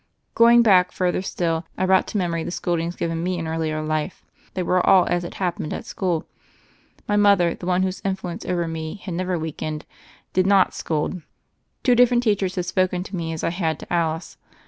[0.33, 4.25] Going back further still, I brought to memory the scoldings given me in earlier life.
[4.55, 6.25] They were all as it happened at school:
[7.07, 9.85] my mother, the one whose influence over me had never weakened,
[10.33, 11.21] did not scold.
[11.83, 14.39] Two different teach ers had spoken to me as I had to Alice.